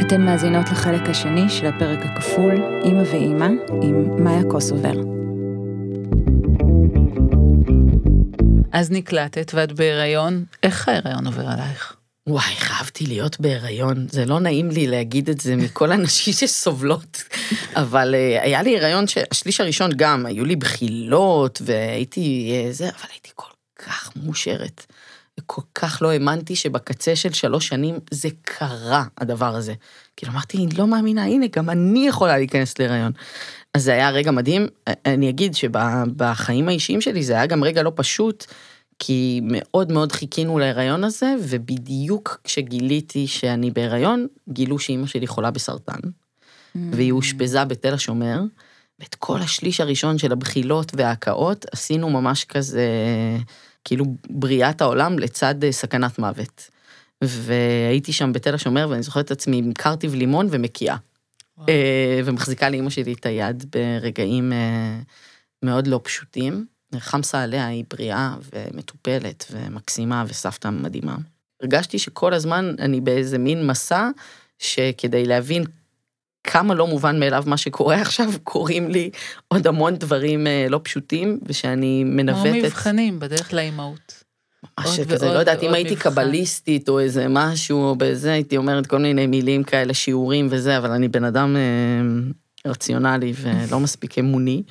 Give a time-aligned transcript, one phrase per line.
[0.00, 3.48] אתן מאזינות לחלק השני של הפרק הכפול, אימא ואימא,
[3.82, 4.92] עם מאיה קוסובר.
[8.72, 11.96] אז נקלטת ואת בהיריון, איך ההיריון עובר עלייך?
[12.26, 14.06] וואי, חייבתי להיות בהיריון.
[14.10, 17.22] זה לא נעים לי להגיד את זה מכל הנשים שסובלות,
[17.76, 23.08] אבל uh, היה לי הריון שהשליש הראשון גם, היו לי בחילות, והייתי uh, זה, אבל
[23.10, 24.86] הייתי כל כך מאושרת.
[25.48, 29.74] וכל כך לא האמנתי שבקצה של שלוש שנים זה קרה, הדבר הזה.
[30.16, 33.12] כאילו אמרתי, אני לא מאמינה, הנה, גם אני יכולה להיכנס להיריון.
[33.74, 34.66] אז זה היה רגע מדהים.
[35.06, 38.46] אני אגיד שבחיים האישיים שלי זה היה גם רגע לא פשוט,
[38.98, 46.00] כי מאוד מאוד חיכינו להיריון הזה, ובדיוק כשגיליתי שאני בהיריון, גילו שאימא שלי חולה בסרטן,
[46.02, 46.78] mm.
[46.92, 48.40] והיא אושפזה בתל השומר,
[49.00, 52.86] ואת כל השליש הראשון של הבחילות וההקאות עשינו ממש כזה,
[53.84, 56.70] כאילו בריאת העולם לצד אה, סכנת מוות.
[57.24, 60.96] והייתי שם בתל השומר, ואני זוכרת את עצמי עם קרטיב לימון ומקיאה.
[61.68, 64.98] אה, ומחזיקה לאימא שלי את היד ברגעים אה,
[65.62, 66.66] מאוד לא פשוטים.
[66.98, 71.16] חמסה עליה, היא בריאה ומטופלת ומקסימה וסבתא מדהימה.
[71.62, 74.08] הרגשתי שכל הזמן אני באיזה מין מסע,
[74.58, 75.64] שכדי להבין
[76.44, 79.10] כמה לא מובן מאליו מה שקורה עכשיו, קורים לי
[79.48, 82.50] עוד המון דברים אה, לא פשוטים, ושאני מנווטת...
[82.50, 84.24] כמו מבחנים בדרך לאימהות.
[84.78, 88.98] ממש כזה, לא יודעת, אם הייתי קבליסטית או איזה משהו, או בזה, הייתי אומרת כל
[88.98, 94.62] מיני מילים כאלה, שיעורים וזה, אבל אני בן אדם אה, רציונלי ולא מספיק אמוני.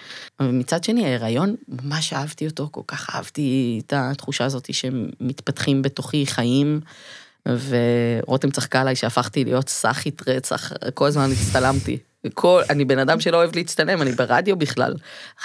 [0.41, 6.79] ומצד שני, ההיריון, ממש אהבתי אותו, כל כך אהבתי את התחושה הזאת שמתפתחים בתוכי חיים.
[7.47, 11.97] ורותם צחקה עליי שהפכתי להיות סאחית רצח, כל הזמן הצטלמתי.
[12.33, 14.93] כל, אני בן אדם שלא אוהב להצטלם, אני ברדיו בכלל.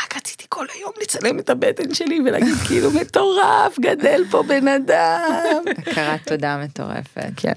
[0.04, 5.62] רק רציתי כל היום לצלם את הבטן שלי ולהגיד כאילו מטורף, גדל פה בן אדם.
[5.78, 7.30] הכרת תודה מטורפת.
[7.36, 7.54] כן.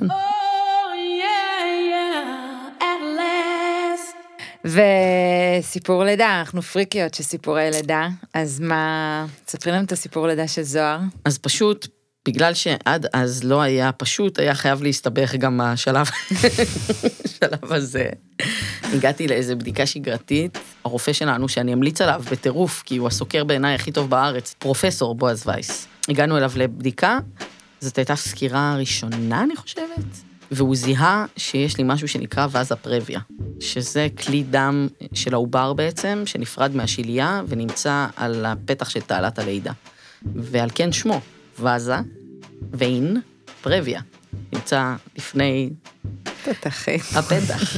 [4.66, 10.61] וסיפור לידה, אנחנו פריקיות של סיפורי לידה, אז מה, תספרי לנו את הסיפור לידה של
[10.61, 11.00] זוהר.
[11.25, 11.88] אז פשוט,
[12.25, 16.08] בגלל שעד אז לא היה פשוט, היה חייב להסתבך גם השלב,
[17.25, 18.09] השלב הזה.
[18.84, 23.91] הגעתי לאיזה בדיקה שגרתית, הרופא שלנו, שאני אמליץ עליו בטירוף, כי הוא הסוקר בעיניי הכי
[23.91, 25.88] טוב בארץ, פרופסור בועז וייס.
[26.09, 27.18] הגענו אליו לבדיקה,
[27.80, 30.06] זאת הייתה סקירה ראשונה, אני חושבת,
[30.52, 33.19] והוא זיהה שיש לי משהו שנקרא ואזה פרביה,
[33.59, 39.72] שזה כלי דם של העובר בעצם, שנפרד מהשלייה ונמצא על הפתח של תעלת הלידה.
[40.35, 41.22] ועל כן שמו,
[41.59, 41.95] ואזה,
[42.73, 43.17] ויין,
[43.61, 44.01] פרביה.
[44.53, 45.69] נמצא לפני...
[46.43, 46.95] פתחי.
[46.95, 47.77] הפתח.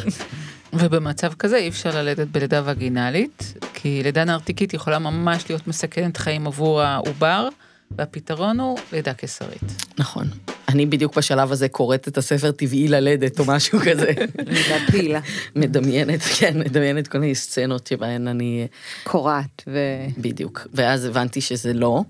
[0.74, 6.48] ובמצב כזה אי אפשר ללדת בלידה וגינלית, כי לידה נרתיקית יכולה ממש להיות מסכנת חיים
[6.48, 7.48] עבור העובר,
[7.92, 9.86] והפתרון הוא לידה קיסרית.
[9.98, 10.28] נכון.
[10.70, 14.12] אני בדיוק בשלב הזה קוראת את הספר טבעי ללדת או משהו כזה.
[14.38, 15.20] לידה פעילה.
[15.56, 18.68] מדמיינת, כן, מדמיינת כל מיני סצנות שבהן אני...
[19.04, 19.80] קורעת ו...
[20.18, 20.68] בדיוק.
[20.74, 22.04] ואז הבנתי שזה לא,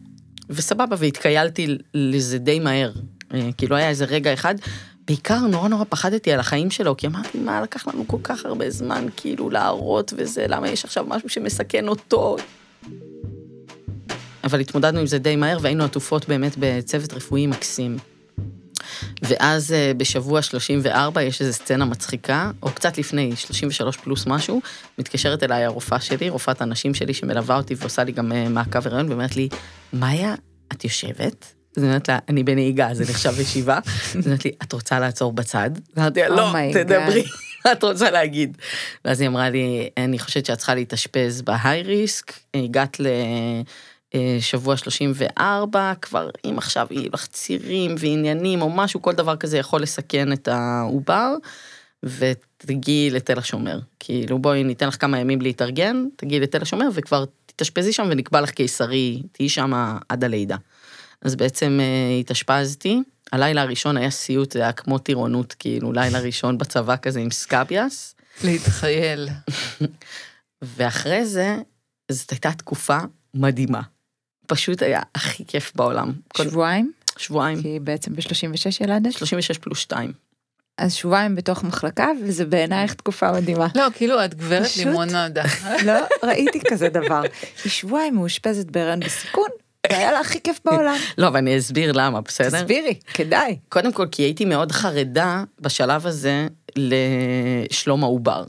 [0.50, 2.92] וסבבה, והתקיילתי לזה די מהר.
[3.58, 4.56] כאילו היה איזה רגע אחד,
[5.08, 8.70] בעיקר נורא נורא פחדתי על החיים שלו, כי אמרתי, מה לקח לנו כל כך הרבה
[8.70, 12.38] זמן כאילו להראות וזה, למה יש עכשיו משהו שמסכן אותו?
[14.44, 17.98] אבל התמודדנו עם זה די מהר, והיינו עטופות באמת בצוות רפואי מקסים.
[19.22, 24.62] ואז אה, בשבוע 34 יש איזו סצנה מצחיקה, או קצת לפני, 33 פלוס משהו,
[24.98, 29.10] מתקשרת אליי הרופאה שלי, רופאת הנשים שלי שמלווה אותי ועושה לי גם אה, מעקב הריון,
[29.10, 29.50] ואומרת לי,
[29.94, 30.36] מאיה,
[30.72, 31.54] את יושבת?
[31.78, 33.80] אז אני אומרת לה, אני בנהיגה, זה נחשב ישיבה.
[33.86, 35.70] אז היא אומרת לי, את רוצה לעצור בצד?
[35.98, 37.24] אמרתי לה, לא, Oh תדברי,
[37.66, 38.58] מה את רוצה להגיד?
[39.06, 42.98] ואז היא אמרה לי, אני חושבת שאת צריכה להתאשפז בהיי ריסק, הגעת
[44.14, 49.82] לשבוע 34, כבר אם עכשיו יהיו לך צירים ועניינים או משהו, כל דבר כזה יכול
[49.82, 51.36] לסכן את העובר,
[52.04, 53.80] ותגיעי לתל השומר.
[54.00, 58.50] כאילו, בואי ניתן לך כמה ימים להתארגן, תגיעי לתל השומר וכבר תתאשפזי שם ונקבע לך
[58.50, 60.56] קיסרי, תהיי שם עד הלידה.
[61.22, 63.02] אז בעצם אה, התאשפזתי.
[63.32, 68.16] הלילה הראשון היה סיוט, זה היה כמו טירונות, כאילו, לילה ראשון בצבא כזה עם סקאביאס.
[68.44, 69.30] להתחייל.
[70.78, 71.58] ואחרי זה,
[72.12, 72.98] זאת הייתה תקופה
[73.34, 73.82] מדהימה.
[74.48, 76.12] פשוט היה הכי כיף בעולם.
[76.38, 76.92] שבועיים?
[77.18, 79.12] שבועיים, כי בעצם ב-36 ילדת?
[79.14, 80.12] 36 פלוס 2.
[80.78, 83.68] אז שבועיים בתוך מחלקה, וזה בעינייך תקופה מדהימה.
[83.76, 85.44] לא, כאילו את גברת פשוט- לימונדה.
[85.86, 87.22] לא ראיתי כזה דבר.
[87.64, 89.50] היא שבועיים מאושפזת בהיריון בסיכון,
[89.92, 90.96] זה היה לה הכי כיף בעולם.
[91.18, 92.62] לא, אבל אני אסביר למה, בסדר?
[92.62, 93.58] תסבירי, כדאי.
[93.70, 98.44] קודם כל, כי הייתי מאוד חרדה בשלב הזה לשלום העובר.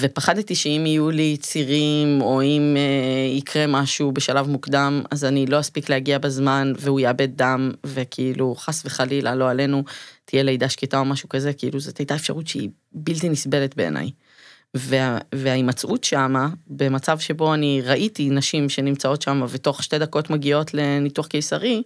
[0.00, 5.60] ופחדתי שאם יהיו לי צירים, או אם אה, יקרה משהו בשלב מוקדם, אז אני לא
[5.60, 9.84] אספיק להגיע בזמן, והוא יאבד דם, וכאילו, חס וחלילה, לא עלינו,
[10.24, 14.10] תהיה לידה שקטה או משהו כזה, כאילו, זאת הייתה אפשרות שהיא בלתי נסבלת בעיניי.
[14.74, 21.26] וה, וההימצאות שמה, במצב שבו אני ראיתי נשים שנמצאות שם ותוך שתי דקות מגיעות לניתוח
[21.26, 21.82] קיסרי,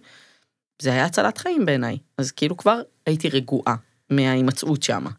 [0.81, 1.97] זה היה הצלת חיים בעיניי.
[2.17, 3.75] אז כאילו כבר הייתי רגועה
[4.09, 5.09] מההימצאות שמה.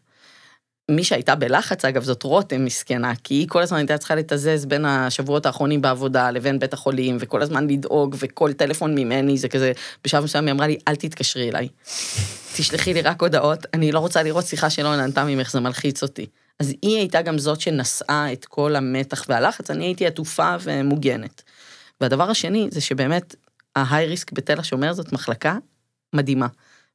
[0.89, 4.85] מי שהייתה בלחץ, אגב, זאת רותם מסכנה, כי היא כל הזמן הייתה צריכה לתזז בין
[4.85, 9.71] השבועות האחרונים בעבודה לבין בית החולים, וכל הזמן לדאוג, וכל טלפון ממני, זה כזה,
[10.03, 11.67] בשלב מסוים היא אמרה לי, אל תתקשרי אליי.
[12.55, 16.25] תשלחי לי רק הודעות, אני לא רוצה לראות שיחה שלא נענתה ממך, זה מלחיץ אותי.
[16.59, 21.43] אז היא הייתה גם זאת שנשאה את כל המתח והלחץ, אני הייתי עטופה ומוגנת.
[22.01, 23.35] והדבר השני זה שבאמת,
[23.75, 25.57] ההיי ריסק בתל השומר זאת מחלקה
[26.13, 26.47] מדהימה.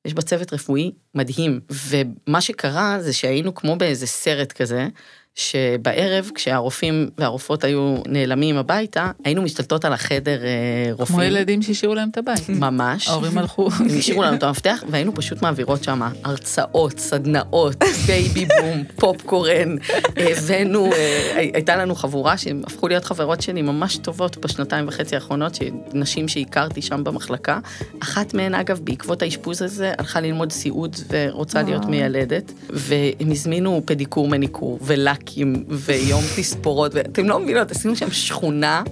[0.06, 4.88] יש בה צוות רפואי מדהים, ומה שקרה זה שהיינו כמו באיזה סרט כזה,
[5.36, 11.18] שבערב, כשהרופאים והרופאות היו נעלמים הביתה, היינו משתלטות על החדר אה, רופאים.
[11.18, 12.48] כמו ילדים שהשאירו להם את הבית.
[12.48, 13.08] ממש.
[13.08, 13.68] ההורים הלכו.
[13.78, 19.76] הם השאירו לנו את המפתח, והיינו פשוט מעבירות שם הרצאות, סדנאות, בייבי בום, פופקורן.
[20.16, 25.58] הבאנו, אה, הייתה לנו חבורה שהם הפכו להיות חברות שלי ממש טובות בשנתיים וחצי האחרונות,
[25.92, 27.58] נשים שהכרתי שם במחלקה.
[28.02, 34.28] אחת מהן, אגב, בעקבות האשפוז הזה, הלכה ללמוד סיעוד ורוצה להיות מיילדת, והם הזמינו פדיקור
[34.28, 34.78] מניקור
[35.26, 38.82] ולקים ויום תספורות, ואתם לא מבינות, עשינו שם שכונה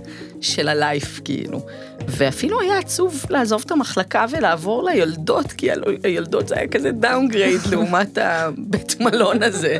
[0.41, 1.67] של ה life, כאילו.
[2.09, 5.69] ואפילו היה עצוב לעזוב את המחלקה ולעבור ליולדות, כי
[6.03, 9.79] היולדות זה היה כזה downgrade לעומת הבית מלון הזה.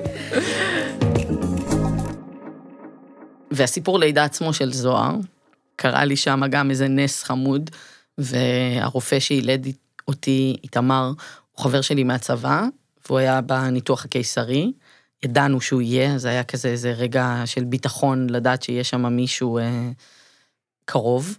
[3.51, 5.17] והסיפור לידה עצמו של זוהר,
[5.77, 7.71] קרה לי שם גם איזה נס חמוד,
[8.19, 9.67] והרופא שילד
[10.09, 11.13] אותי, איתמר,
[11.53, 12.63] הוא חבר שלי מהצבא,
[13.07, 14.73] והוא היה בניתוח הקיסרי.
[15.25, 19.91] ידענו שהוא יהיה, זה היה כזה איזה רגע של ביטחון לדעת שיש שם מישהו אה,
[20.85, 21.39] קרוב.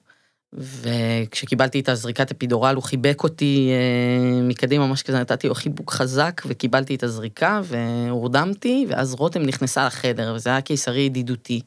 [0.54, 6.42] וכשקיבלתי את הזריקת אפידורל, הוא חיבק אותי אה, מקדימה, ממש כזה נתתי לו חיבוק חזק,
[6.46, 11.62] וקיבלתי את הזריקה, והורדמתי, ואז רותם נכנסה לחדר, וזה היה קיסרי ידידותי.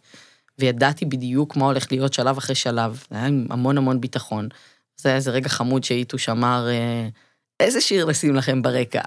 [0.59, 4.49] וידעתי בדיוק מה הולך להיות שלב אחרי שלב, זה היה עם המון המון ביטחון.
[4.97, 7.09] זה היה איזה רגע חמוד שאיתוש אמר, אה,
[7.61, 9.03] איזה שיר לשים לכם ברקע?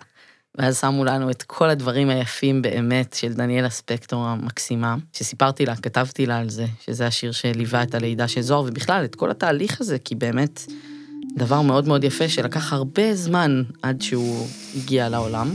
[0.57, 6.25] ואז שמו לנו את כל הדברים היפים באמת של דניאלה ספקטור המקסימה, שסיפרתי לה, כתבתי
[6.25, 9.99] לה על זה, שזה השיר שליווה את הלידה של זוהר, ובכלל את כל התהליך הזה,
[9.99, 10.61] כי באמת
[11.35, 15.53] דבר מאוד מאוד יפה שלקח הרבה זמן עד שהוא הגיע לעולם.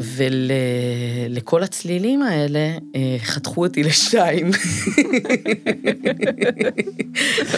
[0.00, 4.50] ולכל הצלילים האלה אה, חתכו אותי לשתיים.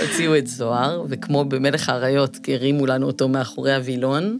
[0.01, 4.39] הוציאו את זוהר, וכמו במלך האריות, הרימו לנו אותו מאחורי הווילון,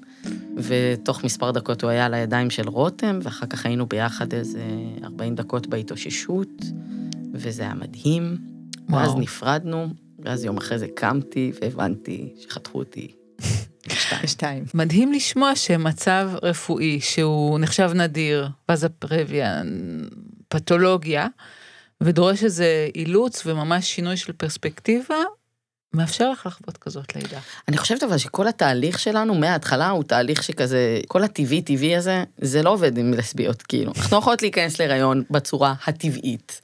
[0.57, 4.63] ותוך מספר דקות הוא היה על הידיים של רותם, ואחר כך היינו ביחד איזה
[5.05, 6.63] 40 דקות בהתאוששות,
[7.33, 8.37] וזה היה מדהים.
[8.89, 9.03] וואו.
[9.03, 9.89] ואז נפרדנו,
[10.19, 13.13] ואז יום אחרי זה קמתי והבנתי שחתכו אותי
[14.27, 14.65] שתיים.
[14.75, 18.49] מדהים לשמוע שמצב רפואי שהוא נחשב נדיר,
[18.99, 19.63] פרביה,
[20.49, 21.27] פתולוגיה,
[22.01, 25.17] ודורש איזה אילוץ וממש שינוי של פרספקטיבה,
[25.95, 27.39] מאפשר לך לחוות כזאת לידה.
[27.69, 32.71] אני חושבת אבל שכל התהליך שלנו מההתחלה הוא תהליך שכזה, כל הטבעי-טבעי הזה, זה לא
[32.71, 33.93] עובד עם לסביות, כאילו.
[33.97, 36.61] אנחנו לא יכולות להיכנס להיריון בצורה הטבעית.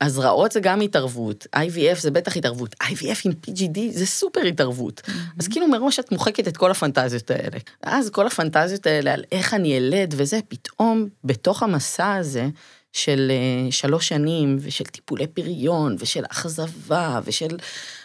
[0.00, 5.02] הזרעות זה גם התערבות, IVF זה בטח התערבות, IVF עם PGD זה סופר התערבות.
[5.04, 5.10] Mm-hmm.
[5.38, 7.58] אז כאילו מראש את מוחקת את כל הפנטזיות האלה.
[7.82, 12.48] אז כל הפנטזיות האלה על איך אני ילד וזה, פתאום בתוך המסע הזה
[12.94, 17.56] של uh, שלוש שנים, ושל טיפולי פריון, ושל אכזבה, ושל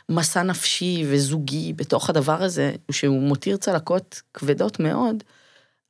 [0.09, 5.23] מסע נפשי וזוגי בתוך הדבר הזה, שהוא מותיר צלקות כבדות מאוד,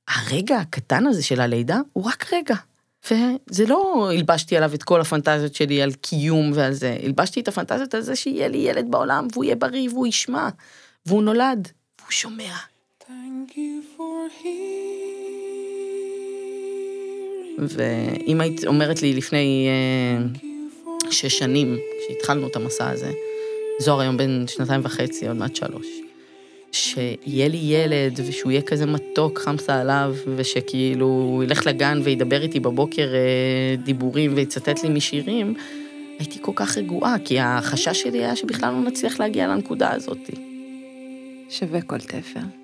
[0.07, 2.55] הרגע הקטן הזה של הלידה הוא רק רגע.
[3.11, 7.93] וזה לא הלבשתי עליו את כל הפנטזיות שלי על קיום ועל זה, הלבשתי את הפנטזיות
[7.93, 10.49] על זה שיהיה לי ילד בעולם, והוא יהיה בריא, והוא ישמע,
[11.05, 11.67] והוא נולד,
[11.99, 12.55] והוא שומע.
[17.67, 19.67] ואם היית אומרת לי לפני
[21.05, 23.11] uh, שש שנים, כשהתחלנו את המסע הזה,
[23.79, 25.87] זוהר היום בן שנתיים וחצי, עוד מעט שלוש.
[26.71, 32.59] שיהיה לי ילד, ושהוא יהיה כזה מתוק, חמסה עליו, ושכאילו הוא ילך לגן וידבר איתי
[32.59, 35.53] בבוקר אה, דיבורים ויצטט לי משירים,
[36.19, 40.29] הייתי כל כך רגועה, כי החשש שלי היה שבכלל לא נצליח להגיע לנקודה הזאת.
[41.49, 42.58] שווה כל תפר.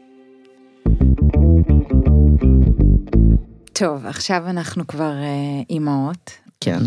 [3.80, 6.32] טוב, עכשיו אנחנו כבר אה, אימהות.
[6.60, 6.80] כן.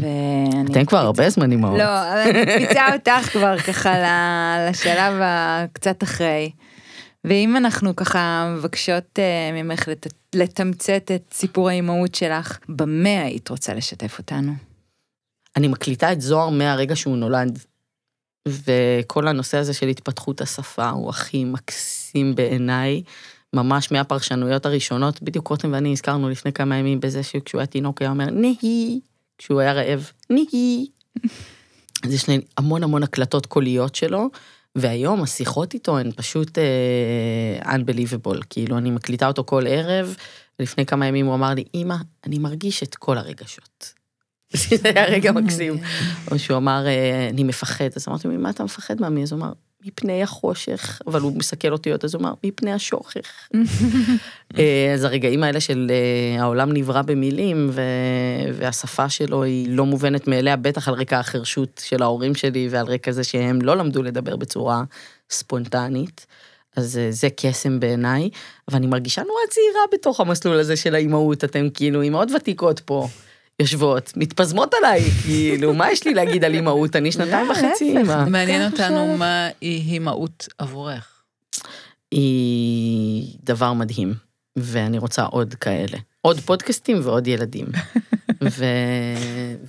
[0.71, 1.79] אתם כבר הרבה זמן אימהות.
[1.79, 3.95] לא, אני מקפיצה אותך כבר ככה
[4.71, 6.51] לשלב הקצת אחרי.
[7.25, 10.07] ואם אנחנו ככה מבקשות uh, ממך לת...
[10.35, 14.53] לתמצת את סיפור האימהות שלך, במה היית רוצה לשתף אותנו?
[15.57, 17.59] אני מקליטה את זוהר מהרגע שהוא נולד.
[18.49, 23.03] וכל הנושא הזה של התפתחות השפה הוא הכי מקסים בעיניי.
[23.53, 28.11] ממש מהפרשנויות הראשונות, בדיוק רותם ואני הזכרנו לפני כמה ימים בזה שכשהוא היה תינוק היה
[28.11, 29.01] אומר נהי,
[29.39, 30.87] כשהוא היה רעב, נהי.
[32.05, 34.29] אז יש לי המון המון הקלטות קוליות שלו,
[34.75, 40.17] והיום השיחות איתו הן פשוט uh, unbelievable, כאילו אני מקליטה אותו כל ערב,
[40.59, 43.93] ולפני כמה ימים הוא אמר לי, אמא, אני מרגיש את כל הרגשות.
[44.83, 45.79] זה היה רגע מקסים.
[46.31, 49.23] או שהוא אמר, אה, אני מפחד, אז אמרתי, ממה אתה מפחד, מאמי?
[49.23, 49.53] אז הוא אמר,
[49.89, 53.49] מפני החושך, אבל הוא מסתכל אותיות, אז הוא אמר, מפני השוכך.
[54.59, 57.71] אה, אז הרגעים האלה של אה, העולם נברא במילים,
[58.55, 63.13] והשפה שלו היא לא מובנת מאליה, בטח על רקע החרשות של ההורים שלי, ועל רקע
[63.13, 64.83] זה שהם לא למדו לדבר בצורה
[65.31, 66.27] ספונטנית.
[66.77, 68.31] אז זה קסם בעיניי,
[68.71, 73.09] ואני מרגישה נורא צעירה בתוך המסלול הזה של האימהות, אתם כאילו אימהות ותיקות פה.
[73.61, 76.97] יושבות, מתפזמות עליי, כאילו, מה יש לי להגיד על אימהות?
[76.97, 78.25] אני שנתיים וחצי אימא.
[78.25, 81.23] מעניין אותנו מה היא אימהות עבורך.
[82.11, 84.15] היא דבר מדהים,
[84.57, 85.99] ואני רוצה עוד כאלה.
[86.21, 87.67] עוד פודקאסטים ועוד ילדים.
[88.59, 88.65] ו...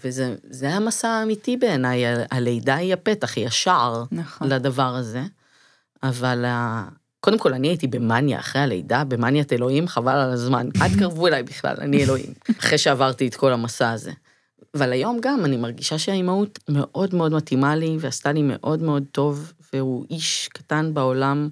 [0.03, 4.50] וזה המסע האמיתי בעיניי, הלידה היא הפתח, היא השער נכון.
[4.50, 5.22] לדבר הזה.
[6.03, 6.46] אבל
[7.19, 10.69] קודם כל, אני הייתי במאניה אחרי הלידה, במאניית אלוהים, חבל על הזמן.
[10.81, 12.33] אל תקרבו אליי בכלל, אני אלוהים.
[12.59, 14.11] אחרי שעברתי את כל המסע הזה.
[14.75, 19.53] אבל היום גם אני מרגישה שהאימהות מאוד מאוד מתאימה לי, ועשתה לי מאוד מאוד טוב,
[19.73, 21.49] והוא איש קטן בעולם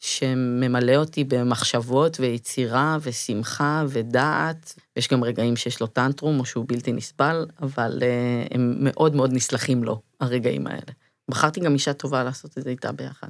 [0.00, 4.74] שממלא אותי במחשבות ויצירה ושמחה ודעת.
[4.96, 9.32] יש גם רגעים שיש לו טנטרום או שהוא בלתי נסבל, אבל uh, הם מאוד מאוד
[9.32, 10.92] נסלחים לו, הרגעים האלה.
[11.30, 13.28] בחרתי גם אישה טובה לעשות את זה איתה ביחד.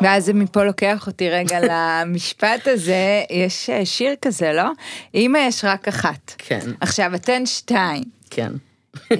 [0.00, 4.70] ואז זה מפה לוקח אותי רגע למשפט הזה, יש אה, שיר כזה, לא?
[5.14, 6.34] אמא יש רק אחת.
[6.38, 6.70] כן.
[6.80, 8.04] עכשיו, אתן שתיים.
[8.30, 8.52] כן.
[9.12, 9.16] אה,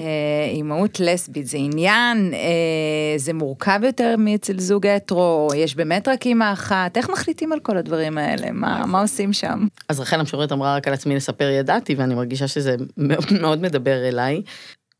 [0.51, 6.53] אימהות לסבית זה עניין, אה, זה מורכב יותר מאצל זוג הטרו, יש באמת רק אימא
[6.53, 8.51] אחת, איך מחליטים על כל הדברים האלה?
[8.51, 9.67] מה, מה עושים שם?
[9.89, 12.75] אז רחל המשוררת אמרה רק על עצמי לספר ידעתי, ואני מרגישה שזה
[13.41, 14.41] מאוד מדבר אליי.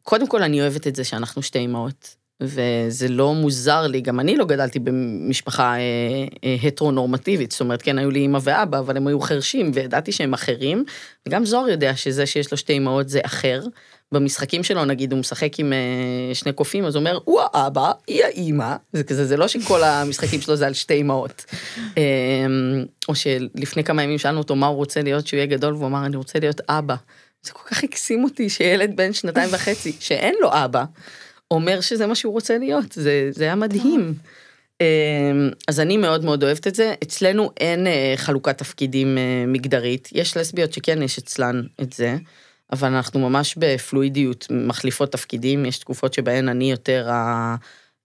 [0.03, 2.15] קודם כל, אני אוהבת את זה שאנחנו שתי אימהות.
[2.41, 5.79] וזה לא מוזר לי, גם אני לא גדלתי במשפחה אה,
[6.43, 10.33] אה, הטרונורמטיבית, זאת אומרת, כן, היו לי אמא ואבא, אבל הם היו חרשים, וידעתי שהם
[10.33, 10.85] אחרים,
[11.27, 13.61] וגם זוהר יודע שזה שיש לו שתי אמהות זה אחר.
[14.11, 18.23] במשחקים שלו, נגיד, הוא משחק עם אה, שני קופים, אז הוא אומר, הוא האבא, היא
[18.23, 21.45] האימא, זה כזה, זה לא שכל המשחקים שלו זה על שתי אמהות.
[21.97, 22.03] אה,
[23.09, 26.05] או שלפני כמה ימים שאלנו אותו מה הוא רוצה להיות שהוא יהיה גדול, והוא אמר,
[26.05, 26.95] אני רוצה להיות אבא.
[27.43, 30.83] זה כל כך הקסים אותי שילד בן שנתיים וחצי, שאין לו אבא,
[31.51, 34.13] אומר שזה מה שהוא רוצה להיות, זה, זה היה מדהים.
[34.81, 36.93] אמ, אז אני מאוד מאוד אוהבת את זה.
[37.03, 42.17] אצלנו אין אה, חלוקת תפקידים אה, מגדרית, יש לסביות שכן יש אצלן את זה,
[42.71, 47.09] אבל אנחנו ממש בפלואידיות מחליפות תפקידים, יש תקופות שבהן אני יותר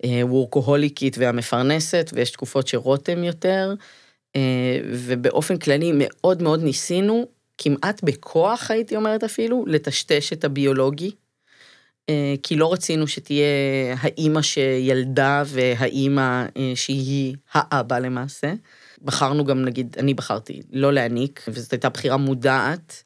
[0.03, 3.75] הוורקוהוליקית והמפרנסת, ויש תקופות שרותם יותר,
[4.37, 7.27] אה, ובאופן כללי מאוד מאוד ניסינו,
[7.59, 11.20] כמעט בכוח הייתי אומרת אפילו, לטשטש את הביולוגי אה,
[12.43, 13.47] כי לא רצינו שתהיה
[14.01, 18.53] האימא שילדה והאימא אה, שהיא האבא למעשה.
[19.03, 23.03] בחרנו גם, נגיד, אני בחרתי לא להעניק, וזאת הייתה בחירה מודעת,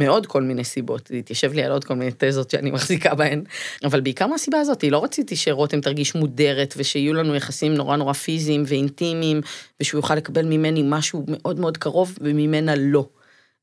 [0.00, 3.44] מעוד כל מיני סיבות, זה התיישב לי על עוד כל מיני תזות שאני מחזיקה בהן,
[3.84, 8.64] אבל בעיקר מהסיבה הזאת, לא רציתי שרותם תרגיש מודרת, ושיהיו לנו יחסים נורא נורא פיזיים
[8.66, 9.40] ואינטימיים,
[9.80, 13.06] ושהוא יוכל לקבל ממני משהו מאוד מאוד קרוב, וממנה לא.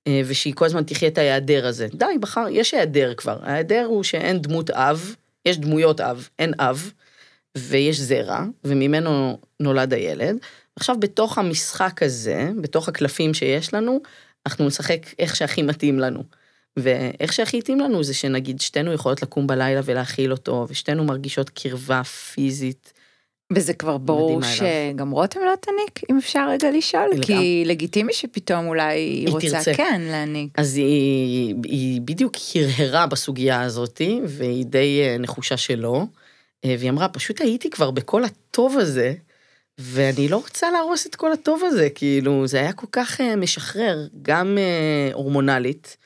[0.07, 1.87] אה, ושהיא כל הזמן תחיה את ההיעדר הזה.
[1.93, 3.37] די, בחר, יש היעדר כבר.
[3.41, 6.91] ההיעדר הוא שאין דמות אב, יש דמויות אב, אין אב,
[7.57, 10.37] ויש זרע, וממנו נולד הילד.
[10.75, 14.01] עכשיו, בתוך המשחק הזה, בתוך הקלפים שיש לנו,
[14.45, 16.23] אנחנו נשחק איך שהכי מתאים לנו.
[16.77, 22.03] ואיך שהכי התאים לנו זה שנגיד שתינו יכולות לקום בלילה ולהכיל אותו, ושתינו מרגישות קרבה
[22.03, 22.93] פיזית
[23.53, 28.93] וזה כבר ברור שגם רותם לא תניק, אם אפשר רגע לשאול, כי לגיטימי שפתאום אולי
[28.93, 29.73] היא רוצה תרצה.
[29.73, 30.59] כן להניק.
[30.59, 36.03] אז היא, היא בדיוק הרהרה בסוגיה הזאת, והיא די אה, נחושה שלא,
[36.65, 39.13] אה, והיא אמרה, פשוט הייתי כבר בכל הטוב הזה,
[39.77, 44.07] ואני לא רוצה להרוס את כל הטוב הזה, כאילו, זה היה כל כך אה, משחרר,
[44.21, 44.57] גם
[45.13, 45.97] הורמונלית,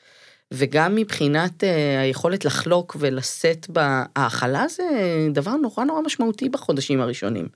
[0.52, 4.84] וגם מבחינת אה, היכולת לחלוק ולשאת בהאכלה זה
[5.32, 7.48] דבר נורא נורא משמעותי בחודשים הראשונים.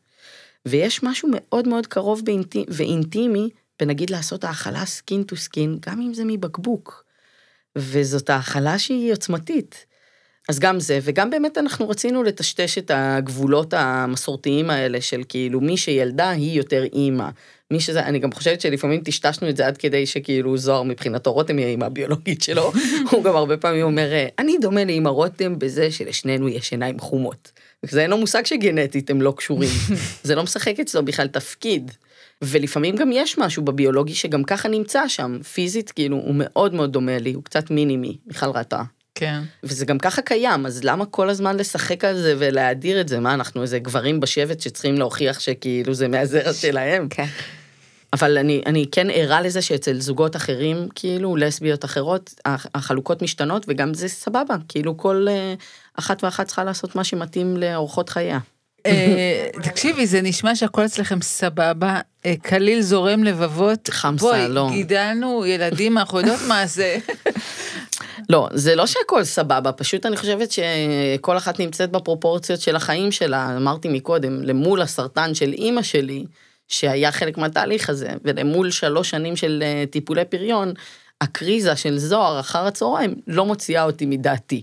[0.67, 3.49] ויש משהו מאוד מאוד קרוב באינטי, ואינטימי
[3.81, 7.05] בנגיד לעשות האכלה skin to skin, גם אם זה מבקבוק.
[7.77, 9.87] וזאת האכלה שהיא עוצמתית.
[10.49, 15.77] אז גם זה, וגם באמת אנחנו רצינו לטשטש את הגבולות המסורתיים האלה של כאילו מי
[15.77, 17.29] שילדה היא יותר אימא.
[17.71, 21.57] מי שזה, אני גם חושבת שלפעמים טשטשנו את זה עד כדי שכאילו זוהר מבחינתו רותם
[21.57, 22.73] היא האימא הביולוגית שלו,
[23.11, 27.53] הוא גם הרבה פעמים אומר, אני דומה לאימא רותם בזה שלשנינו יש עיניים חומות.
[27.83, 29.71] זה אינו מושג שגנטית הם לא קשורים,
[30.23, 31.91] זה לא משחק אצלו בכלל תפקיד.
[32.43, 37.19] ולפעמים גם יש משהו בביולוגי שגם ככה נמצא שם, פיזית כאילו הוא מאוד מאוד דומה
[37.19, 38.83] לי, הוא קצת מינימי, מיכל ראתה.
[39.15, 39.43] כן.
[39.63, 43.21] וזה גם ככה קיים, אז למה כל הזמן לשחק על זה ולהדיר את זה?
[43.21, 47.09] מה, אנחנו איזה גברים בשבט שצריכים להוכיח שכאילו זה מהזרע שלהם?
[47.11, 47.27] כן.
[48.13, 52.35] אבל אני, אני כן ערה לזה שאצל זוגות אחרים, כאילו לסביות אחרות,
[52.75, 55.55] החלוקות משתנות, וגם זה סבבה, כאילו כל אה,
[55.99, 58.39] אחת ואחת צריכה לעשות מה שמתאים לאורחות חייה.
[58.87, 63.89] אה, תקשיבי, זה נשמע שהכל אצלכם סבבה, אה, קליל זורם לבבות.
[63.91, 64.63] חמסה, לא.
[64.63, 66.97] בואי, גידלנו ילדים, אנחנו יודעות מה זה.
[68.31, 73.57] לא, זה לא שהכל סבבה, פשוט אני חושבת שכל אחת נמצאת בפרופורציות של החיים שלה,
[73.57, 76.25] אמרתי מקודם, למול הסרטן של אימא שלי,
[76.69, 80.73] שהיה חלק מהתהליך הזה, ולמול שלוש שנים של אה, טיפולי פריון,
[81.21, 84.63] הקריזה של זוהר אחר הצהריים לא מוציאה אותי מדעתי.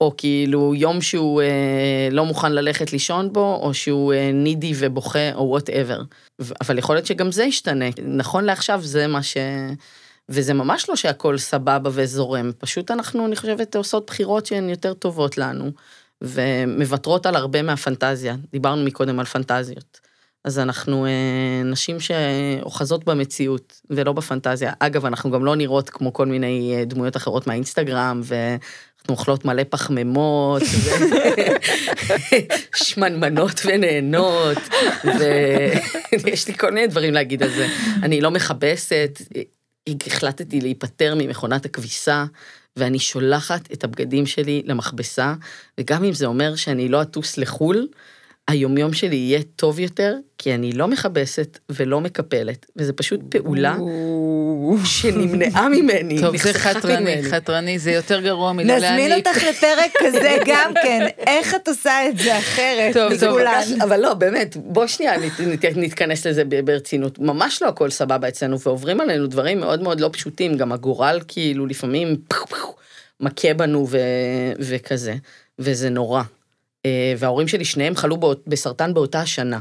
[0.00, 5.32] או כאילו יום שהוא אה, לא מוכן ללכת לישון בו, או שהוא אה, נידי ובוכה,
[5.34, 6.02] או וואטאבר.
[6.60, 7.84] אבל יכול להיות שגם זה ישתנה.
[8.06, 9.36] נכון לעכשיו זה מה ש...
[10.28, 15.38] וזה ממש לא שהכל סבבה וזורם, פשוט אנחנו, אני חושבת, עושות בחירות שהן יותר טובות
[15.38, 15.70] לנו,
[16.22, 18.36] ומוותרות על הרבה מהפנטזיה.
[18.52, 20.00] דיברנו מקודם על פנטזיות.
[20.46, 24.72] אז אנחנו אה, נשים שאוחזות במציאות ולא בפנטזיה.
[24.78, 28.46] אגב, אנחנו גם לא נראות כמו כל מיני אה, דמויות אחרות מהאינסטגרם, ואנחנו
[29.12, 30.62] אוכלות מלא פחמימות,
[32.84, 34.58] שמנמנות ונהנות,
[36.24, 37.66] ויש לי כל מיני דברים להגיד על זה.
[38.02, 39.18] אני לא מכבסת,
[40.06, 42.24] החלטתי להיפטר ממכונת הכביסה,
[42.76, 45.34] ואני שולחת את הבגדים שלי למכבסה,
[45.80, 47.88] וגם אם זה אומר שאני לא אטוס לחו"ל,
[48.48, 53.76] היומיום שלי יהיה טוב יותר, כי אני לא מכבסת ולא מקפלת, וזה פשוט פעולה
[54.84, 59.04] שנמנעה ממני, טוב, זה חתרני, חתרני, זה יותר גרוע מלא להעניק.
[59.04, 63.38] נזמין אותך לפרק כזה גם כן, איך את עושה את זה אחרת טוב, טוב,
[63.82, 65.12] אבל לא, באמת, בוא שנייה
[65.76, 67.18] נתכנס לזה ברצינות.
[67.18, 71.66] ממש לא הכל סבבה אצלנו, ועוברים עלינו דברים מאוד מאוד לא פשוטים, גם הגורל כאילו
[71.66, 72.16] לפעמים
[73.20, 73.88] מכה בנו
[74.58, 75.14] וכזה,
[75.58, 76.22] וזה נורא.
[76.86, 79.58] אה, וההורים שלי שניהם חלו בסרטן באותה השנה.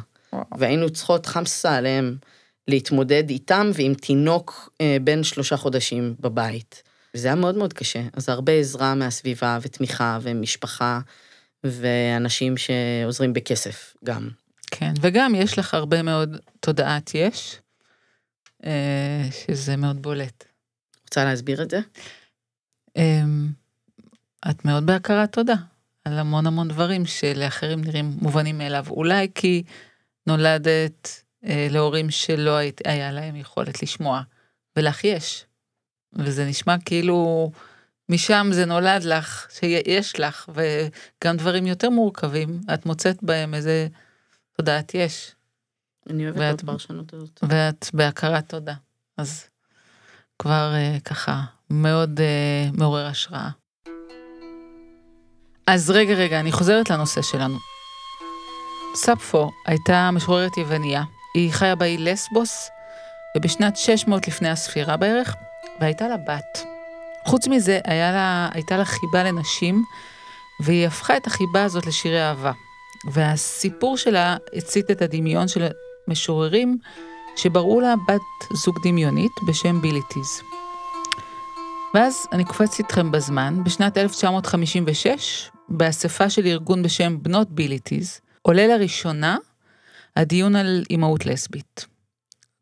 [0.58, 2.16] והיינו צריכות חמסה עליהם
[2.68, 6.84] להתמודד איתם ועם תינוק אה, בן שלושה חודשים בבית.
[7.16, 8.02] וזה היה מאוד מאוד קשה.
[8.14, 11.00] אז הרבה עזרה מהסביבה ותמיכה ומשפחה
[11.64, 14.30] ואנשים שעוזרים בכסף גם.
[14.72, 17.60] כן, וגם יש לך הרבה מאוד תודעת יש,
[18.66, 20.46] אה, שזה מאוד בולט.
[21.08, 21.80] רוצה להסביר את זה?
[22.96, 23.48] אמ,
[24.50, 25.56] את מאוד בהכרת תודה.
[26.06, 28.86] על המון המון דברים שלאחרים נראים מובנים מאליו.
[28.90, 29.64] אולי כי
[30.28, 31.24] נולדת
[31.70, 34.22] להורים שלא היית, היה להם יכולת לשמוע,
[34.76, 35.46] ולך יש.
[36.14, 37.52] וזה נשמע כאילו
[38.10, 43.88] משם זה נולד לך, שיש לך, וגם דברים יותר מורכבים, את מוצאת בהם איזה
[44.58, 45.36] תודעת יש.
[46.10, 47.40] אני אוהבת ואת, את הפרשנות הזאת.
[47.50, 48.74] ואת בהכרת תודה.
[49.18, 49.44] אז
[50.40, 53.50] כבר אה, ככה מאוד אה, מעורר השראה.
[55.68, 57.58] אז רגע, רגע, אני חוזרת לנושא שלנו.
[58.96, 61.04] ספפו הייתה משוררת יווניה,
[61.36, 62.70] היא חיה באי לסבוס,
[63.38, 65.36] ובשנת 600 לפני הספירה בערך,
[65.80, 66.66] והייתה לה בת.
[67.26, 69.84] חוץ מזה, לה, הייתה לה חיבה לנשים,
[70.60, 72.52] והיא הפכה את החיבה הזאת לשירי אהבה.
[73.12, 75.68] והסיפור שלה הצית את הדמיון של
[76.08, 76.78] משוררים
[77.36, 80.42] שבראו לה בת זוג דמיונית בשם ביליטיז.
[81.94, 89.38] ואז אני קופצת איתכם בזמן, בשנת 1956, באספה של ארגון בשם בנות ביליטיז, עולה לראשונה
[90.18, 91.86] הדיון על אימהות לסבית.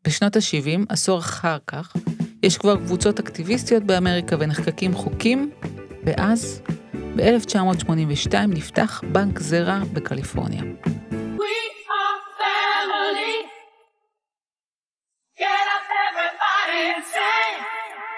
[0.08, 1.94] בשנות ה-70, עשור אחר כך,
[2.44, 5.52] יש כבר קבוצות אקטיביסטיות באמריקה ונחקקים חוקים,
[6.06, 6.62] ואז,
[7.16, 10.62] ב-1982 נפתח בנק זרע בקליפורניה.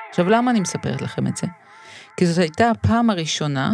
[0.09, 1.47] עכשיו, למה אני מספרת לכם את זה?
[2.17, 3.73] כי זאת הייתה הפעם הראשונה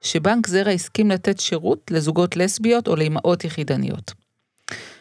[0.00, 4.27] שבנק זרע הסכים לתת שירות לזוגות לסביות או לאמהות יחידניות.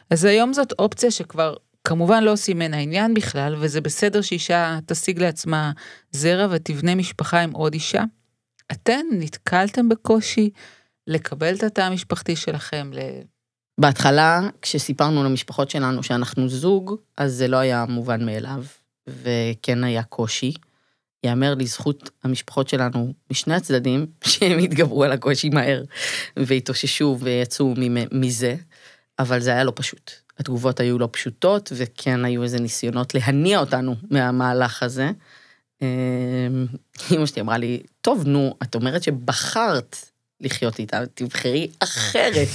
[0.10, 5.20] אז היום זאת אופציה שכבר כמובן לא עושים ממנה עניין בכלל, וזה בסדר שאישה תשיג
[5.20, 5.72] לעצמה
[6.12, 8.04] זרע ותבנה משפחה עם עוד אישה.
[8.72, 10.50] אתן נתקלתם בקושי
[11.08, 13.00] לקבל את התא המשפחתי שלכם ל...
[13.80, 18.64] בהתחלה, כשסיפרנו למשפחות שלנו שאנחנו זוג, אז זה לא היה מובן מאליו,
[19.08, 20.54] וכן היה קושי.
[21.24, 25.84] יאמר לזכות המשפחות שלנו משני הצדדים, שהם התגברו על הקושי מהר,
[26.38, 27.74] והתאוששו ויצאו
[28.12, 28.56] מזה,
[29.20, 30.12] אבל זה היה לא פשוט.
[30.40, 35.12] התגובות היו לא פשוטות, וכן היו איזה ניסיונות להניע אותנו מהמהלך הזה.
[37.12, 39.96] אמא שלי אמרה לי, טוב, נו, את אומרת שבחרת
[40.42, 42.48] לחיות איתה, תבחרי אחרת.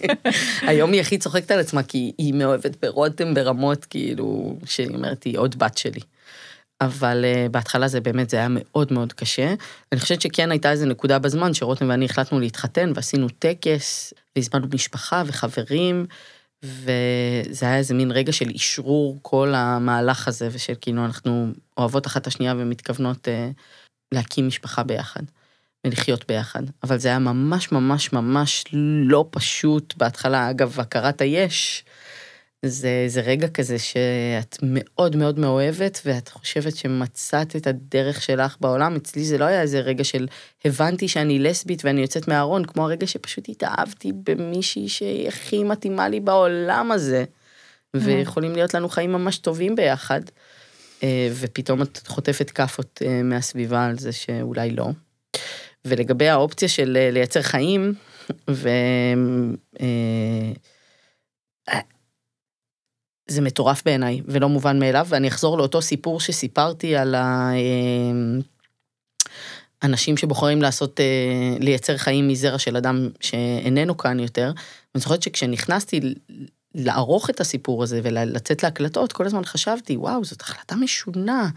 [0.68, 5.38] היום היא הכי צוחקת על עצמה, כי היא מאוהבת ברותם ברמות, כאילו, שהיא אומרת, היא
[5.38, 6.00] עוד בת שלי.
[6.80, 9.54] אבל uh, בהתחלה זה באמת, זה היה מאוד מאוד קשה.
[9.92, 15.22] אני חושבת שכן הייתה איזו נקודה בזמן שרותם ואני החלטנו להתחתן, ועשינו טקס, והזמנו משפחה
[15.26, 16.06] וחברים,
[16.64, 22.22] וזה היה איזה מין רגע של אשרור כל המהלך הזה, ושל כאילו אנחנו אוהבות אחת
[22.22, 23.30] את השנייה ומתכוונות uh,
[24.14, 25.22] להקים משפחה ביחד.
[25.86, 26.62] ולחיות ביחד.
[26.82, 28.64] אבל זה היה ממש ממש ממש
[29.04, 30.50] לא פשוט בהתחלה.
[30.50, 31.84] אגב, הכרת היש,
[32.62, 38.96] זה, זה רגע כזה שאת מאוד מאוד מאוהבת, ואת חושבת שמצאת את הדרך שלך בעולם.
[38.96, 40.26] אצלי זה לא היה איזה רגע של
[40.64, 46.20] הבנתי שאני לסבית ואני יוצאת מהארון, כמו הרגע שפשוט התאהבתי במישהי שהיא הכי מתאימה לי
[46.20, 47.24] בעולם הזה,
[47.94, 50.20] ויכולים להיות לנו חיים ממש טובים ביחד.
[51.02, 54.88] אה, ופתאום את חוטפת כאפות אה, מהסביבה על זה שאולי לא.
[55.84, 57.94] ולגבי האופציה של אה, לייצר חיים,
[58.50, 58.68] ו...
[63.30, 67.14] אה, זה מטורף בעיניי ולא מובן מאליו, ואני אחזור לאותו סיפור שסיפרתי על
[69.82, 71.00] האנשים אה, שבוחרים לעשות,
[71.60, 74.52] לייצר חיים מזרע של אדם שאיננו כאן יותר.
[74.94, 76.00] אני זוכרת שכשנכנסתי
[76.74, 81.48] לערוך את הסיפור הזה ולצאת להקלטות, כל הזמן חשבתי, וואו, זאת החלטה משונה.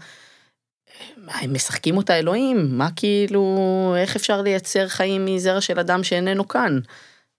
[1.28, 6.78] הם משחקים אותה אלוהים, מה כאילו, איך אפשר לייצר חיים מזרע של אדם שאיננו כאן?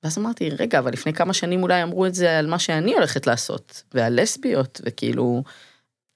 [0.03, 3.27] ואז אמרתי, רגע, אבל לפני כמה שנים אולי אמרו את זה על מה שאני הולכת
[3.27, 5.43] לעשות, ועל לסביות, וכאילו,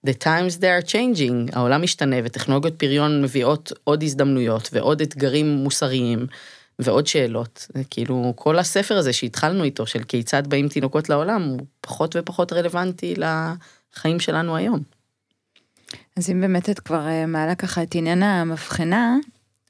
[0.08, 6.28] the times they are changing, העולם משתנה, וטכנולוגיות פריון מביאות עוד הזדמנויות, ועוד אתגרים מוסריים,
[6.80, 7.68] ועוד שאלות.
[7.90, 13.14] כאילו, כל הספר הזה שהתחלנו איתו, של כיצד באים תינוקות לעולם, הוא פחות ופחות רלוונטי
[13.18, 14.80] לחיים שלנו היום.
[16.18, 19.16] אז אם באמת את כבר אה, מעלה ככה את עניין המבחנה,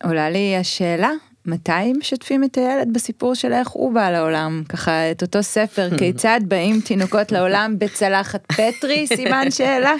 [0.04, 1.12] עולה לי השאלה,
[1.48, 4.64] מתי משתפים את הילד בסיפור של איך הוא בא לעולם?
[4.70, 9.94] ככה את אותו ספר, כיצד באים תינוקות לעולם בצלחת פטרי, סימן שאלה?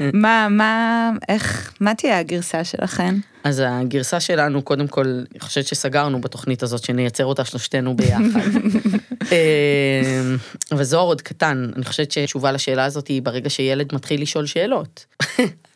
[0.00, 3.14] מה, מה, איך, מה תהיה הגרסה שלכן?
[3.44, 8.24] אז הגרסה שלנו, קודם כל, אני חושבת שסגרנו בתוכנית הזאת, שנייצר אותה שלושתנו ביחד.
[9.32, 10.34] אה,
[10.72, 15.06] אבל זוהר עוד קטן, אני חושבת שתשובה לשאלה הזאת היא ברגע שילד מתחיל לשאול שאלות.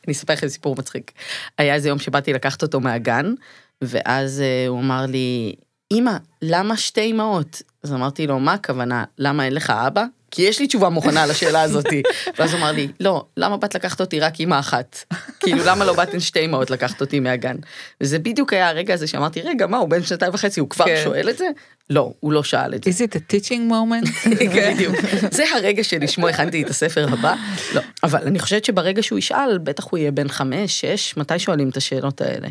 [0.09, 1.12] אני אספר לכם סיפור מצחיק.
[1.59, 3.35] היה איזה יום שבאתי לקחת אותו מהגן,
[3.83, 5.55] ואז uh, הוא אמר לי,
[5.93, 7.62] אמא, למה שתי אמהות?
[7.83, 10.05] אז אמרתי לו, מה הכוונה, למה אין לך אבא?
[10.31, 12.03] כי יש לי תשובה מוכנה לשאלה הזאתי.
[12.38, 15.05] ואז הוא אמר לי, לא, למה באת לקחת אותי רק אמא אחת?
[15.41, 17.57] כאילו, למה לא באתן שתי אמהות לקחת אותי מהגן?
[18.01, 21.01] וזה בדיוק היה הרגע הזה שאמרתי, רגע, מה, הוא בן שנתיים וחצי, הוא כבר כן.
[21.05, 21.47] שואל את זה?
[21.91, 22.91] לא, הוא לא שאל את זה.
[22.91, 24.29] Is it a teaching moment?
[24.55, 24.97] כן, בדיוק.
[25.31, 27.35] זה הרגע שלשמו הכנתי את הספר הבא.
[27.75, 31.69] לא, אבל אני חושבת שברגע שהוא ישאל, בטח הוא יהיה בן חמש, שש, מתי שואלים
[31.69, 32.49] את השאלות האלה?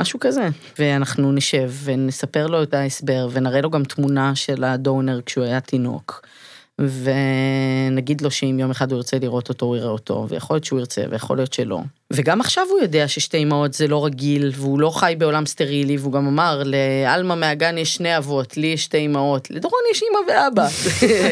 [0.00, 0.48] משהו כזה.
[0.78, 6.22] ואנחנו נשב ונספר לו את ההסבר ונראה לו גם תמונה של הדונר כשהוא היה תינוק.
[6.80, 10.78] ונגיד לו שאם יום אחד הוא ירצה לראות אותו, הוא יראה אותו, ויכול להיות שהוא
[10.78, 11.80] ירצה, ויכול להיות שלא.
[12.12, 16.12] וגם עכשיו הוא יודע ששתי אמהות זה לא רגיל, והוא לא חי בעולם סטרילי, והוא
[16.12, 20.68] גם אמר, לעלמה מהגן יש שני אבות, לי יש שתי אמהות, לדורון יש אמא ואבא.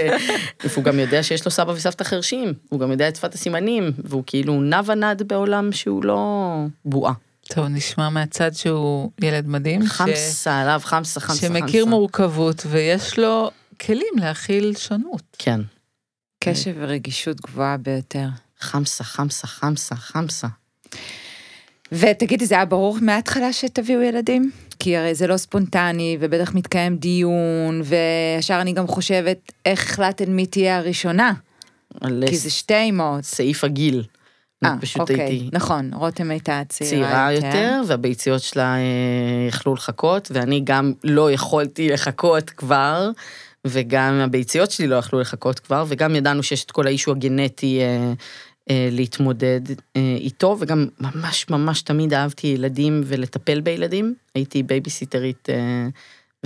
[0.64, 4.22] והוא גם יודע שיש לו סבא וסבתא חרשים, הוא גם יודע את שפת הסימנים, והוא
[4.26, 6.54] כאילו נע ונד בעולם שהוא לא
[6.84, 7.12] בועה.
[7.54, 9.86] טוב, נשמע מהצד שהוא ילד מדהים.
[9.86, 10.46] חמסה ש...
[10.46, 11.90] עליו, חמסה, חמסה, שמכיר חמסה.
[11.96, 15.22] מורכבות, ויש לו כלים להכיל שונות.
[15.38, 15.60] כן.
[16.44, 18.26] קשב ורגישות גבוהה ביותר.
[18.60, 20.46] חמסה, חמסה, חמסה, חמסה.
[21.92, 24.50] ותגידי, זה היה ברור מההתחלה שתביאו ילדים?
[24.78, 30.46] כי הרי זה לא ספונטני, ובטח מתקיים דיון, וישר אני גם חושבת, איך החלטת מי
[30.46, 31.32] תהיה הראשונה?
[32.26, 33.24] כי זה שתי אמהות.
[33.24, 34.04] סעיף הגיל.
[34.64, 35.50] אה, אוקיי, הייתי...
[35.52, 37.46] נכון, רותם הייתה צעירה, צעירה יותר.
[37.46, 43.10] יותר, והביציות שלה אה, יכלו לחכות, ואני גם לא יכולתי לחכות כבר,
[43.66, 47.80] וגם הביציות שלי לא יכלו לחכות כבר, וגם ידענו שיש את כל ה issue הגנטי
[47.80, 48.12] אה,
[48.70, 49.60] אה, להתמודד
[49.96, 54.14] אה, איתו, וגם ממש ממש תמיד אהבתי ילדים ולטפל בילדים.
[54.34, 55.88] הייתי בייביסיטרית אה,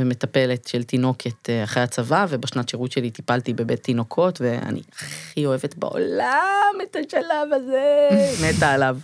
[0.00, 5.74] ומטפלת של תינוקת אה, אחרי הצבא, ובשנת שירות שלי טיפלתי בבית תינוקות, ואני הכי אוהבת
[5.74, 8.08] בעולם את השלב הזה,
[8.42, 8.98] מתה עליו.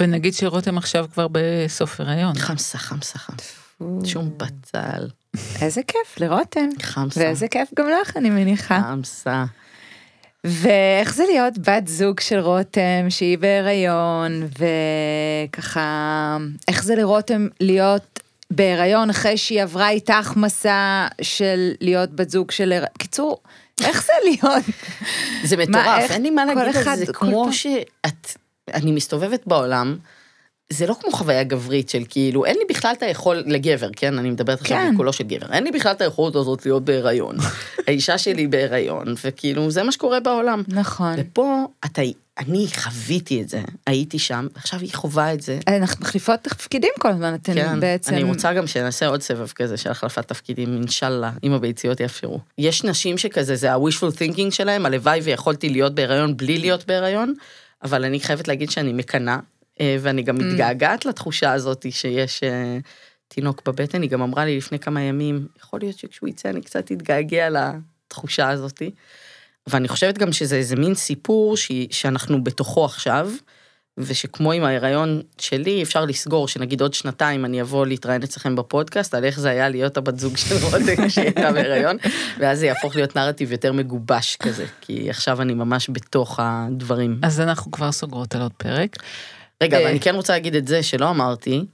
[0.00, 2.34] ונגיד שרותם עכשיו כבר בסוף הריון.
[2.34, 3.54] חמסה, חמסה, חמסה.
[4.04, 5.08] שום בצל.
[5.62, 6.68] איזה כיף לרותם.
[6.82, 7.20] חמסה.
[7.20, 8.80] ואיזה כיף גם לך, אני מניחה.
[8.82, 9.44] חמסה.
[10.44, 14.42] ואיך זה להיות בת זוג של רותם שהיא בהיריון,
[15.48, 16.36] וככה,
[16.68, 22.72] איך זה לרותם להיות בהיריון אחרי שהיא עברה איתך מסע של להיות בת זוג של...
[22.98, 23.40] קיצור,
[23.80, 24.64] איך זה להיות?
[25.44, 28.36] זה מטורף, אין לי מה להגיד על זה, כמו שאת,
[28.74, 29.96] אני מסתובבת בעולם,
[30.72, 34.18] זה לא כמו חוויה גברית של כאילו, אין לי בכלל את היכול, לגבר, כן?
[34.18, 34.94] אני מדברת עכשיו כן.
[34.94, 37.36] בקולו של גבר, אין לי בכלל את היכולת הזאת להיות בהיריון.
[37.86, 40.62] האישה שלי בהיריון, וכאילו, זה מה שקורה בעולם.
[40.68, 41.14] נכון.
[41.18, 42.02] ופה, אתה,
[42.38, 45.58] אני חוויתי את זה, הייתי שם, ועכשיו היא חווה את זה.
[45.68, 48.14] אנחנו מחליפות תפקידים כל הזמן, אתן כן, בעצם...
[48.14, 52.40] אני רוצה גם שנעשה עוד סבב כזה של החלפת תפקידים, אינשאללה, אם הביציות יאפשרו.
[52.58, 57.34] יש נשים שכזה, זה ה-wishful thinking שלהם, הלוואי ויכולתי להיות בהיריון בלי להיות בהיריון,
[57.84, 59.38] אבל אני חייבת להגיד שאני מקנאה, אה,
[59.82, 62.78] ואני גם מתגעגעת לתחושה הזאת שיש אה,
[63.28, 66.92] תינוק בבטן, היא גם אמרה לי לפני כמה ימים, יכול להיות שכשהוא יצא אני קצת
[66.92, 68.82] אתגעגע לתחושה הזאת.
[69.66, 71.72] ואני חושבת גם שזה איזה מין סיפור ש...
[71.90, 73.30] שאנחנו בתוכו עכשיו,
[73.98, 79.24] ושכמו עם ההיריון שלי, אפשר לסגור שנגיד עוד שנתיים אני אבוא להתראיין אצלכם בפודקאסט, על
[79.24, 81.96] איך זה היה להיות הבת זוג של רותם כשהיא הייתה בהיריון,
[82.38, 87.18] ואז זה יהפוך להיות נרטיב יותר מגובש כזה, כי עכשיו אני ממש בתוך הדברים.
[87.22, 88.96] אז אנחנו כבר סוגרות על עוד פרק.
[89.62, 89.86] רגע, אבל.
[89.86, 91.64] אני כן רוצה להגיד את זה שלא אמרתי,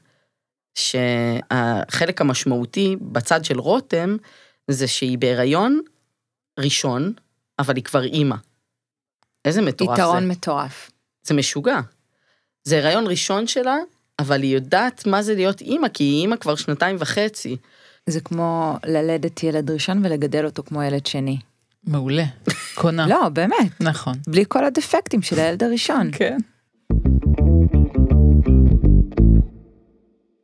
[0.75, 4.17] שהחלק המשמעותי בצד של רותם,
[4.71, 5.81] זה שהיא בהיריון
[6.59, 7.13] ראשון,
[7.59, 8.37] אבל היא כבר אימא.
[9.45, 10.03] איזה מטורף זה.
[10.03, 10.91] יתרון מטורף.
[11.23, 11.81] זה משוגע.
[12.65, 13.77] זה הריון ראשון שלה,
[14.19, 17.57] אבל היא יודעת מה זה להיות אימא, כי היא אימא כבר שנתיים וחצי.
[18.07, 21.39] זה כמו ללדת ילד ראשון ולגדל אותו כמו ילד שני.
[21.85, 22.25] מעולה.
[22.75, 23.07] קונה.
[23.07, 24.15] לא, באמת, נכון.
[24.27, 26.11] בלי כל הדפקטים של הילד הראשון.
[26.13, 26.39] כן.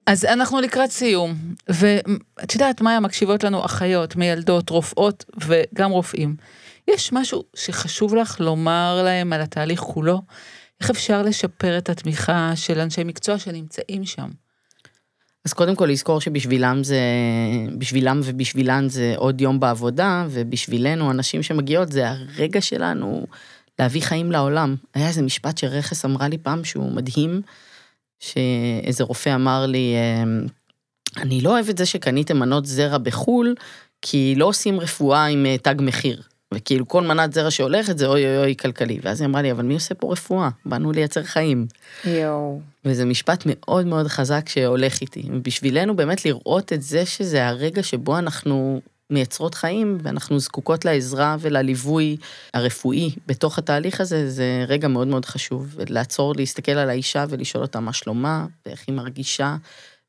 [0.07, 1.35] אז אנחנו לקראת סיום,
[1.69, 6.37] ואת יודעת, מאיה, מקשיבות לנו אחיות, מיילדות, רופאות וגם רופאים.
[6.89, 10.23] יש משהו שחשוב לך לומר להם על התהליך כולו?
[10.81, 14.29] איך אפשר לשפר את התמיכה של אנשי מקצוע שנמצאים שם?
[15.45, 17.01] אז קודם כל לזכור שבשבילם זה,
[17.79, 23.27] בשבילם ובשבילן זה עוד יום בעבודה, ובשבילנו, הנשים שמגיעות, זה הרגע שלנו
[23.79, 24.77] להביא חיים לעולם.
[24.95, 27.43] היה איזה משפט שרכס אמרה לי פעם שהוא מדהים,
[28.21, 30.47] שאיזה רופא אמר לי, אמ,
[31.17, 33.55] אני לא אוהב את זה שקניתם מנות זרע בחו"ל,
[34.03, 36.23] כי לא עושים רפואה עם אה, תג מחיר.
[36.55, 38.99] וכאילו כל מנת זרע שהולכת זה אוי אוי אוי כלכלי.
[39.03, 40.49] ואז היא אמרה לי, אבל מי עושה פה רפואה?
[40.67, 41.67] באנו לייצר חיים.
[42.05, 42.61] יואו.
[42.85, 45.23] וזה משפט מאוד מאוד חזק שהולך איתי.
[45.33, 52.17] ובשבילנו באמת לראות את זה שזה הרגע שבו אנחנו מייצרות חיים, ואנחנו זקוקות לעזרה ולליווי
[52.55, 55.75] הרפואי בתוך התהליך הזה, זה רגע מאוד מאוד חשוב.
[55.77, 59.57] ולעצור, להסתכל על האישה ולשאול אותה מה שלומה, ואיך היא מרגישה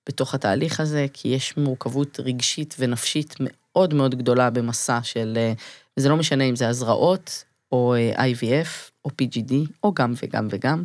[0.10, 5.54] בתוך התהליך הזה, כי יש מורכבות רגשית ונפשית מאוד מאוד גדולה במסע של, אה,
[5.98, 10.84] וזה לא משנה אם זה הזרעות, או אה, IVF, או PGD, או גם וגם וגם.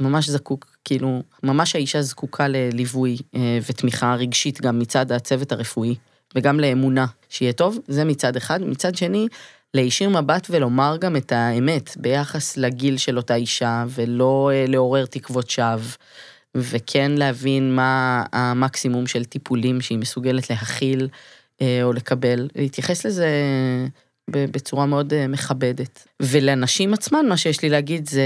[0.00, 5.94] ממש זקוק, כאילו, ממש האישה זקוקה לליווי אה, ותמיכה רגשית גם מצד הצוות הרפואי,
[6.36, 8.62] וגם לאמונה שיהיה טוב, זה מצד אחד.
[8.62, 9.28] מצד שני,
[9.74, 15.50] להישיר מבט ולומר גם את האמת ביחס לגיל של אותה אישה, ולא אה, לעורר תקוות
[15.50, 15.90] שווא,
[16.54, 21.08] וכן להבין מה המקסימום של טיפולים שהיא מסוגלת להכיל
[21.62, 23.28] אה, או לקבל, להתייחס לזה
[24.30, 26.08] ב- בצורה מאוד אה, מכבדת.
[26.22, 28.24] ולנשים עצמן, מה שיש לי להגיד זה,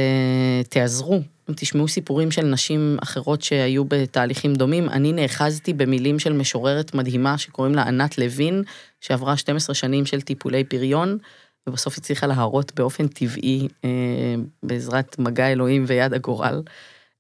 [0.68, 1.23] תעזרו.
[1.50, 7.38] אם תשמעו סיפורים של נשים אחרות שהיו בתהליכים דומים, אני נאחזתי במילים של משוררת מדהימה
[7.38, 8.62] שקוראים לה ענת לוין,
[9.00, 11.18] שעברה 12 שנים של טיפולי פריון,
[11.66, 13.90] ובסוף הצליחה להרות באופן טבעי, אה,
[14.62, 16.62] בעזרת מגע אלוהים ויד הגורל.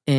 [0.08, 0.14] אה,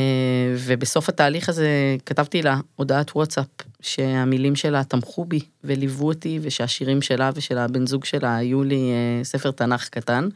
[0.58, 3.48] ובסוף התהליך הזה כתבתי לה הודעת וואטסאפ,
[3.82, 9.24] שהמילים שלה תמכו בי וליוו אותי, ושהשירים שלה ושל הבן זוג שלה היו לי אה,
[9.24, 10.30] ספר תנ"ך קטן.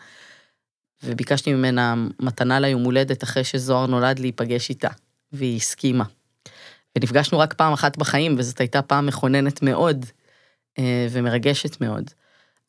[1.05, 4.89] וביקשתי ממנה מתנה ליום הולדת אחרי שזוהר נולד להיפגש איתה,
[5.31, 6.03] והיא הסכימה.
[6.95, 10.05] ונפגשנו רק פעם אחת בחיים, וזאת הייתה פעם מכוננת מאוד
[10.79, 12.11] אה, ומרגשת מאוד.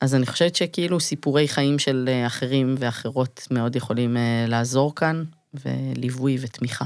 [0.01, 5.25] אז אני חושבת שכאילו סיפורי חיים של אה, אחרים ואחרות מאוד יכולים אה, לעזור כאן,
[5.55, 6.85] וליווי ותמיכה.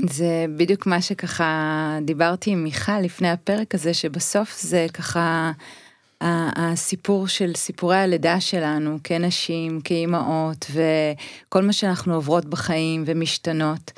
[0.00, 5.52] זה בדיוק מה שככה דיברתי עם מיכל לפני הפרק הזה, שבסוף זה ככה
[6.20, 13.92] הסיפור של סיפורי הלידה שלנו כנשים, כאימהות, וכל מה שאנחנו עוברות בחיים ומשתנות.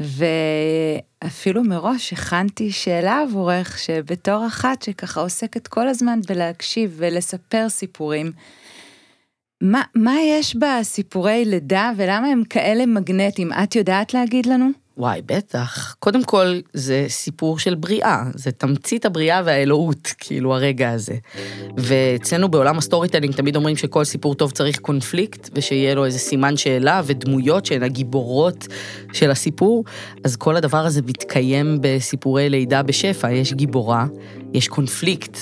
[0.00, 8.32] ואפילו מראש הכנתי שאלה עבורך, שבתור אחת שככה עוסקת כל הזמן בלהקשיב ולספר סיפורים,
[9.62, 13.52] מה, מה יש בסיפורי לידה ולמה הם כאלה מגנטיים?
[13.52, 14.83] את יודעת להגיד לנו?
[14.96, 15.96] וואי, בטח.
[15.98, 21.14] קודם כל, זה סיפור של בריאה, זה תמצית הבריאה והאלוהות, כאילו, הרגע הזה.
[21.76, 26.56] ואצלנו בעולם ה storytelling תמיד אומרים שכל סיפור טוב צריך קונפליקט, ושיהיה לו איזה סימן
[26.56, 28.66] שאלה ודמויות שהן הגיבורות
[29.12, 29.84] של הסיפור,
[30.24, 33.32] אז כל הדבר הזה מתקיים בסיפורי לידה בשפע.
[33.32, 34.06] יש גיבורה,
[34.52, 35.38] יש קונפליקט,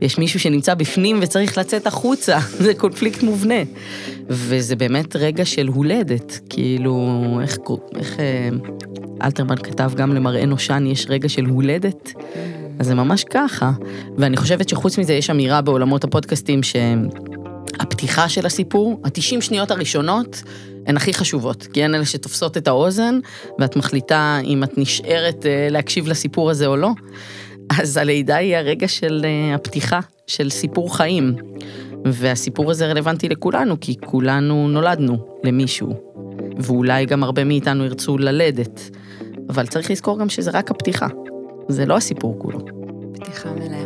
[0.00, 3.62] יש מישהו שנמצא בפנים וצריך לצאת החוצה, זה קונפליקט מובנה.
[4.28, 7.56] וזה באמת רגע של הולדת, כאילו, איך,
[7.98, 8.48] איך אה,
[9.22, 12.12] אלתרמן כתב גם למראה נושן, יש רגע של הולדת,
[12.78, 13.72] אז זה ממש ככה.
[14.18, 20.42] ואני חושבת שחוץ מזה יש אמירה בעולמות הפודקאסטים שהפתיחה של הסיפור, ה-90 שניות הראשונות,
[20.86, 23.18] הן הכי חשובות, כי הן אלה שתופסות את האוזן,
[23.58, 26.90] ואת מחליטה אם את נשארת אה, להקשיב לסיפור הזה או לא.
[27.70, 31.36] אז הלידה היא הרגע של אה, הפתיחה, של סיפור חיים.
[32.12, 35.94] והסיפור הזה רלוונטי לכולנו, כי כולנו נולדנו למישהו,
[36.58, 38.80] ואולי גם הרבה מאיתנו ירצו ללדת.
[39.48, 41.06] אבל צריך לזכור גם שזה רק הפתיחה,
[41.68, 42.58] זה לא הסיפור כולו.
[43.14, 43.84] פתיחה מלאה.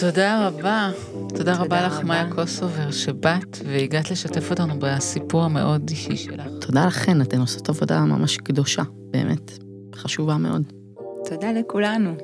[0.00, 0.90] תודה רבה.
[1.28, 6.46] תודה רבה לך, מאיה קוסובר, שבאת והגעת לשתף אותנו בסיפור המאוד אישי שלך.
[6.60, 9.58] תודה לכן, אתן עושות עבודה ממש קדושה, באמת,
[9.94, 10.83] חשובה מאוד.
[11.24, 12.14] תודה לכולנו.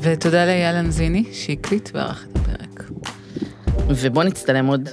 [0.00, 2.90] ותודה לאייל אנזיני שהקליט וערך את הפרק.
[3.88, 4.88] ובוא נצטלם עוד